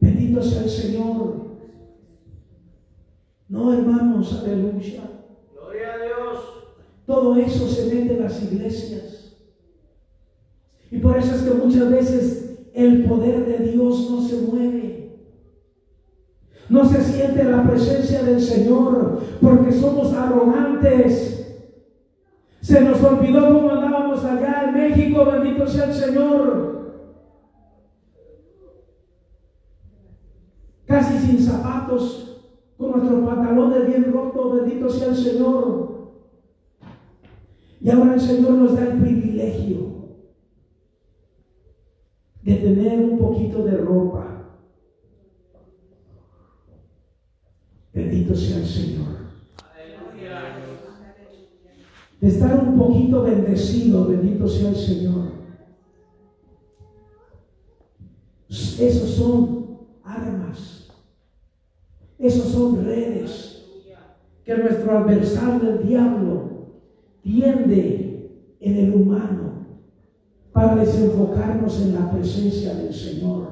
[0.02, 1.50] Bendito sea el Señor.
[3.48, 5.04] No, hermanos, aleluya.
[5.54, 6.44] Gloria a Dios.
[7.06, 9.19] Todo eso se mete en las iglesias.
[10.92, 15.20] Y por eso es que muchas veces el poder de Dios no se mueve.
[16.70, 21.64] No se siente la presencia del Señor porque somos arrogantes.
[22.62, 26.70] Se nos olvidó cómo andábamos allá en México, bendito sea el Señor.
[30.90, 32.42] casi sin zapatos,
[32.76, 36.14] con nuestros pantalones bien rotos, bendito sea el Señor.
[37.80, 39.89] Y ahora el Señor nos da el privilegio
[42.50, 44.26] de tener un poquito de ropa.
[47.94, 49.20] Bendito sea el Señor.
[52.20, 55.30] De estar un poquito bendecido, bendito sea el Señor.
[58.50, 60.88] Esos son armas.
[62.18, 63.64] Esos son redes
[64.44, 66.50] que nuestro adversario, el diablo,
[67.22, 69.49] tiende en el humano
[70.60, 73.48] para desenfocarnos en la presencia del Señor.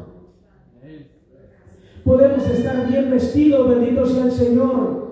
[2.04, 5.08] Podemos estar bien vestidos, bendito sea el Señor,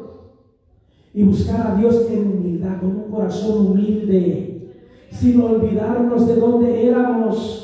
[1.13, 4.73] y buscar a Dios en humildad, con un corazón humilde,
[5.09, 7.61] sin olvidarnos de dónde éramos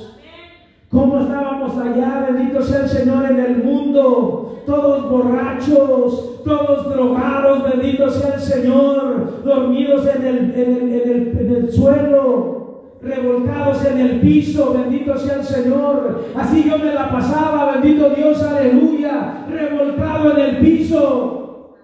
[0.90, 2.28] ¿Cómo estábamos allá?
[2.30, 4.62] Bendito sea el Señor en el mundo.
[4.66, 9.42] Todos borrachos, todos drogados, bendito sea el Señor.
[9.46, 12.61] Dormidos en el, en el, en el, suelo,
[13.02, 16.26] revolcados en el piso, bendito sea el Señor.
[16.36, 21.76] Así yo me la pasaba, bendito Dios, aleluya, revolcado en el piso.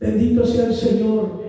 [0.00, 1.46] Bendito sea el Señor.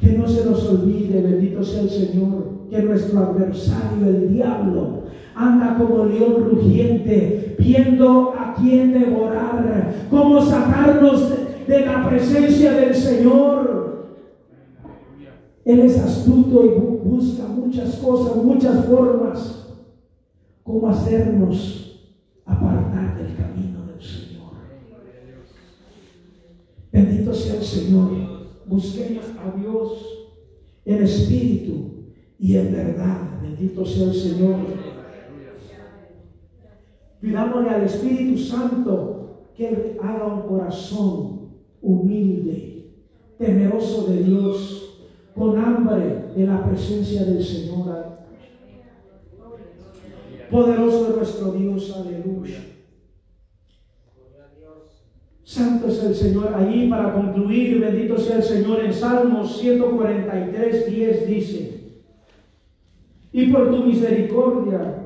[0.00, 5.04] Que no se nos olvide, bendito sea el Señor, que nuestro adversario, el diablo,
[5.34, 11.30] anda como león rugiente, viendo a quién devorar, cómo sacarnos
[11.68, 13.71] de, la presencia del Señor.
[15.64, 19.66] Él es astuto y busca muchas cosas, muchas formas,
[20.62, 22.10] cómo hacernos
[22.44, 24.52] apartar del camino del Señor.
[26.90, 28.32] Bendito sea el Señor
[28.72, 29.92] busquemos a Dios
[30.84, 31.72] en espíritu
[32.38, 33.40] y en verdad.
[33.42, 34.56] Bendito sea el Señor.
[37.20, 41.50] Pidámosle al Espíritu Santo que haga un corazón
[41.80, 42.90] humilde,
[43.38, 44.81] temeroso de Dios,
[45.34, 47.72] con hambre de la presencia del Señor.
[50.50, 52.58] Poderoso es nuestro Dios, aleluya.
[55.42, 56.54] Santo es el Señor.
[56.54, 61.82] Allí para concluir, bendito sea el Señor, en Salmos 143, 10 dice,
[63.32, 65.02] y por tu misericordia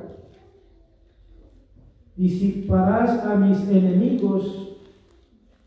[2.16, 4.78] disiparás a mis enemigos.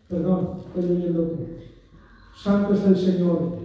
[0.07, 1.37] Perdón, estoy leyendo
[2.35, 3.58] Santo es el Señor.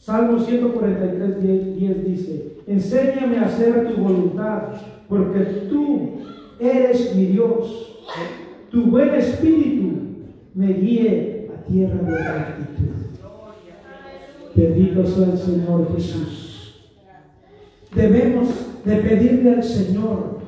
[0.00, 4.62] Salmo 143, 10 dice, enséñame a hacer tu voluntad,
[5.08, 6.22] porque tú
[6.58, 7.90] eres mi Dios
[8.70, 9.90] tu buen espíritu
[10.54, 12.88] me guíe a tierra de gratitud.
[14.54, 16.90] Bendito sea el Señor Jesús.
[17.94, 18.48] Debemos
[18.84, 20.38] de pedirle al Señor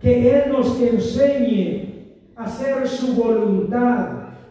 [0.00, 2.06] que Él nos enseñe
[2.36, 4.08] a hacer su voluntad,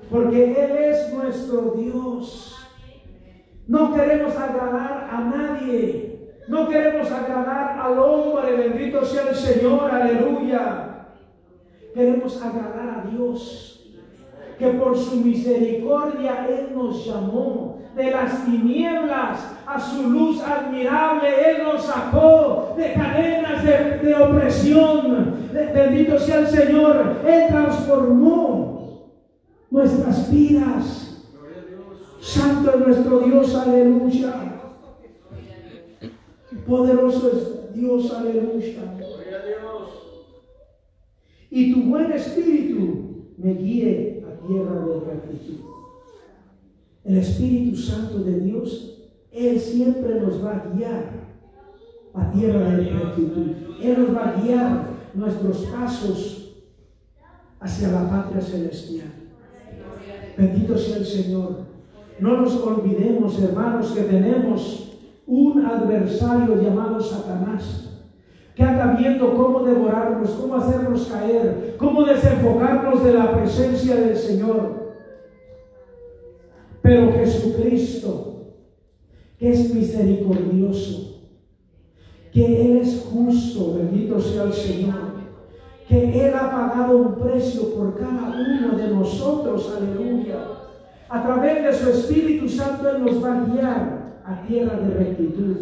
[0.09, 2.56] porque Él es nuestro Dios.
[3.68, 11.07] No queremos agradar a nadie, no queremos agradar al hombre, bendito sea el Señor, aleluya.
[11.93, 13.91] Queremos agradar a Dios,
[14.57, 21.28] que por su misericordia Él nos llamó de las tinieblas a su luz admirable.
[21.49, 25.49] Él nos sacó de cadenas de, opresión.
[25.51, 27.18] Bendito sea el Señor.
[27.26, 29.11] Él transformó
[29.70, 31.06] nuestras vidas.
[32.28, 34.61] Santo es nuestro Dios, aleluya.
[36.65, 38.97] Poderoso es Dios, aleluya
[41.49, 45.59] y tu buen espíritu me guíe a tierra de gratitud.
[47.03, 51.09] El Espíritu Santo de Dios, Él siempre nos va a guiar
[52.13, 53.51] a tierra de gratitud.
[53.82, 56.53] Él nos va a guiar nuestros pasos
[57.59, 59.13] hacia la patria celestial.
[60.38, 61.76] Bendito sea el Señor.
[62.20, 67.88] No nos olvidemos, hermanos, que tenemos un adversario llamado Satanás
[68.57, 74.95] que anda viendo cómo devorarnos, cómo hacernos caer, cómo desenfocarnos de la presencia del Señor.
[76.82, 78.55] Pero Jesucristo,
[79.38, 81.22] que es misericordioso,
[82.34, 85.18] que Él es justo, bendito sea el Señor,
[85.88, 90.66] que Él ha pagado un precio por cada uno de nosotros, aleluya.
[91.09, 95.57] A través de su Espíritu Santo Él nos va a guiar a tierra de rectitud.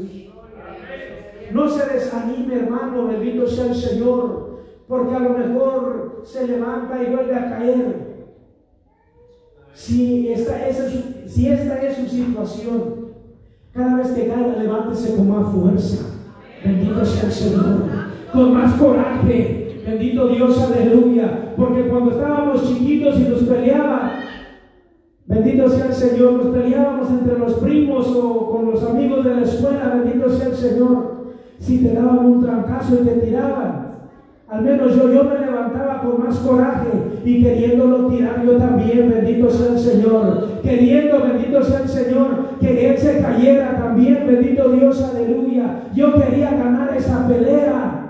[1.51, 7.13] No se desanime, hermano, bendito sea el Señor, porque a lo mejor se levanta y
[7.13, 8.05] vuelve a caer.
[9.73, 10.77] Si esta, es,
[11.27, 13.05] si esta es su situación,
[13.71, 16.05] cada vez que caiga, levántese con más fuerza.
[16.63, 17.83] Bendito sea el Señor.
[18.33, 19.81] con más coraje.
[19.85, 21.53] Bendito Dios, aleluya.
[21.55, 24.11] Porque cuando estábamos chiquitos y nos peleaban,
[25.27, 29.41] bendito sea el Señor, nos peleábamos entre los primos o con los amigos de la
[29.41, 31.15] escuela, bendito sea el Señor.
[31.59, 33.85] Si te daban un trancazo y te tiraban,
[34.47, 36.89] al menos yo, yo me levantaba con más coraje
[37.23, 40.61] y queriéndolo tirar yo también, bendito sea el Señor.
[40.61, 42.27] Queriendo, bendito sea el Señor,
[42.59, 45.89] que Él se cayera también, bendito Dios, aleluya.
[45.95, 48.01] Yo quería ganar esa pelea.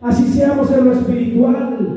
[0.00, 1.95] Así seamos en lo espiritual.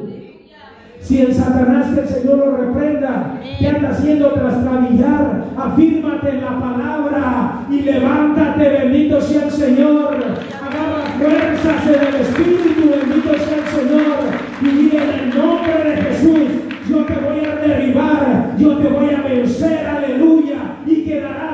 [1.01, 6.59] Si el Satanás que el Señor lo reprenda, que anda haciendo trastrabillar, afírmate en la
[6.59, 10.15] palabra y levántate, bendito sea el Señor.
[10.61, 14.19] Agarra fuerzas en el Espíritu, bendito sea el Señor.
[14.61, 19.21] Y en el nombre de Jesús, yo te voy a derribar, yo te voy a
[19.21, 20.58] vencer, aleluya.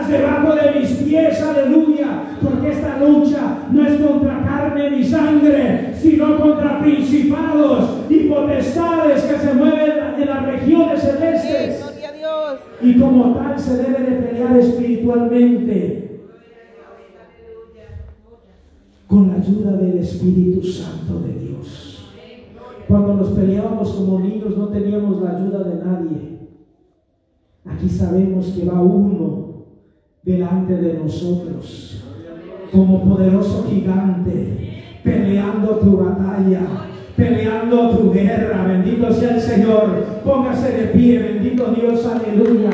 [0.09, 2.23] Debajo de mis pies, aleluya.
[2.41, 9.37] Porque esta lucha no es contra carne ni sangre, sino contra principados y potestades que
[9.37, 11.85] se mueven en las regiones celestes.
[12.81, 16.21] Y como tal se debe de pelear espiritualmente
[19.07, 22.11] con la ayuda del Espíritu Santo de Dios.
[22.87, 26.39] Cuando nos peleábamos como niños no teníamos la ayuda de nadie.
[27.65, 29.44] Aquí sabemos que va uno
[30.25, 32.03] delante de nosotros
[32.71, 36.61] como poderoso gigante, peleando tu batalla,
[37.15, 38.65] peleando tu guerra.
[38.67, 40.03] Bendito sea el Señor.
[40.25, 42.55] Póngase de pie, bendito Dios, aleluya.